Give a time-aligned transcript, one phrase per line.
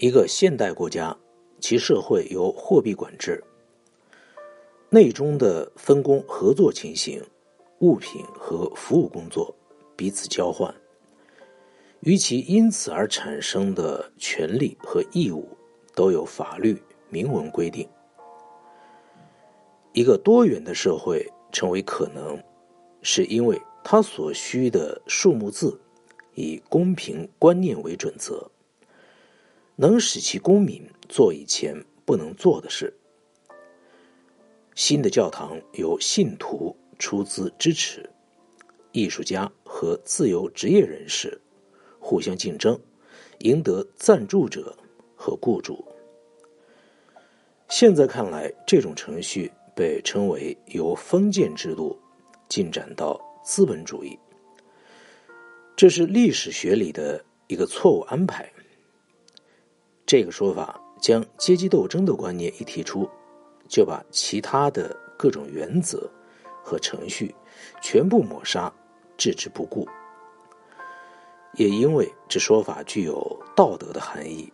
[0.00, 1.14] 一个现代国家，
[1.60, 3.44] 其社会由货币管制，
[4.88, 7.22] 内中的分工合作情形，
[7.80, 9.54] 物品和服务工作
[9.94, 10.74] 彼此交换，
[12.00, 15.46] 与其因此而产生的权利和义务，
[15.94, 17.86] 都有法律明文规定。
[19.92, 22.42] 一个多元的社会成为可能，
[23.02, 25.78] 是因为它所需的数目字
[26.32, 28.50] 以公平观念为准则。
[29.80, 31.74] 能使其公民做以前
[32.04, 32.92] 不能做的事。
[34.74, 38.10] 新的教堂由信徒出资支持，
[38.92, 41.40] 艺术家和自由职业人士
[41.98, 42.78] 互相竞争，
[43.38, 44.76] 赢得赞助者
[45.16, 45.82] 和雇主。
[47.70, 51.98] 现在看来，这种程序被称为由封建制度
[52.50, 54.18] 进展到资本主义，
[55.74, 58.52] 这是历史学里的一个错误安排。
[60.10, 63.08] 这个说法将阶级斗争的观念一提出，
[63.68, 66.10] 就把其他的各种原则
[66.64, 67.32] 和程序
[67.80, 68.72] 全部抹杀、
[69.16, 69.86] 置之不顾。
[71.54, 74.52] 也因为这说法具有道德的含义，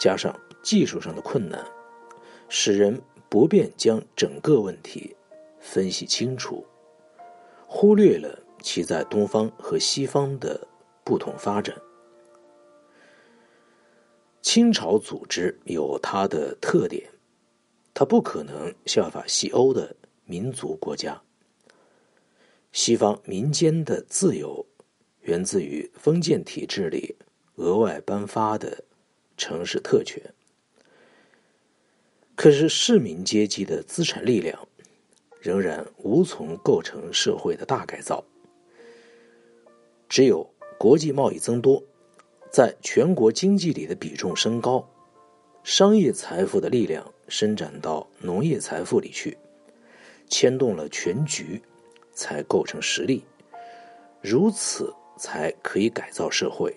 [0.00, 1.62] 加上技术上的困难，
[2.48, 5.14] 使人不便将整个问题
[5.60, 6.64] 分析清楚，
[7.66, 10.66] 忽略了其在东方和西方的
[11.04, 11.76] 不同发展。
[14.50, 17.06] 清朝组织有它的特点，
[17.92, 21.20] 它不可能效法西欧的民族国家。
[22.72, 24.64] 西方民间的自由
[25.20, 27.14] 源自于封建体制里
[27.56, 28.82] 额外颁发的
[29.36, 30.18] 城市特权，
[32.34, 34.66] 可是市民阶级的资产力量
[35.42, 38.24] 仍然无从构成社会的大改造。
[40.08, 41.84] 只有国际贸易增多。
[42.50, 44.86] 在全国经济里的比重升高，
[45.62, 49.36] 商业财富的力量伸展到农业财富里去，
[50.28, 51.62] 牵动了全局，
[52.12, 53.22] 才构成实力。
[54.20, 56.74] 如此才可以改造社会。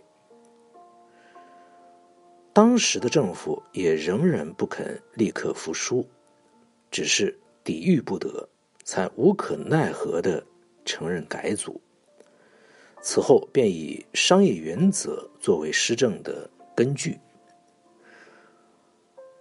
[2.53, 6.05] 当时的政府也仍然不肯立刻服输，
[6.91, 8.47] 只是抵御不得，
[8.83, 10.43] 才无可奈何的
[10.83, 11.79] 承认改组。
[13.01, 17.19] 此后便以商业原则作为施政的根据。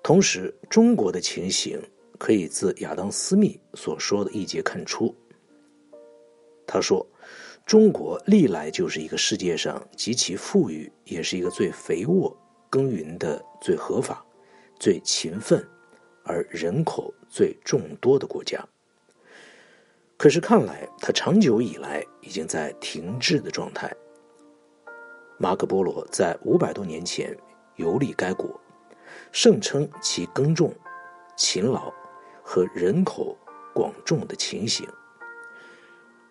[0.02, 1.80] 同时，中国的情形
[2.18, 5.14] 可以自亚当·斯密所说的一节看出。
[6.66, 7.06] 他说
[7.66, 12.34] ：“中国历来就是一个世界上极其富裕，也是一个最肥沃、
[12.70, 14.24] 耕耘的最合法、
[14.78, 15.64] 最勤奋，
[16.24, 18.66] 而人口最众多的国家。”
[20.16, 23.92] 可是看来，他长久以来已经在停滞的状态。
[25.36, 27.36] 马可·波罗在五百多年前
[27.74, 28.48] 游历该国，
[29.32, 30.72] 盛称其耕种、
[31.36, 31.92] 勤劳
[32.40, 33.36] 和人口
[33.74, 34.86] 广众的情形，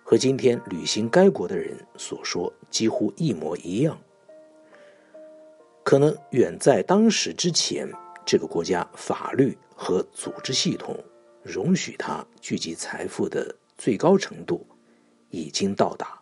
[0.01, 3.99] 和今天旅行该国的人所说几乎一模一样。
[5.83, 7.91] 可能远在当时之前，
[8.25, 10.95] 这个国家法律和组织系统
[11.43, 13.53] 容许他聚集财富的。
[13.79, 14.67] 最高程度
[15.29, 16.18] 已经到达。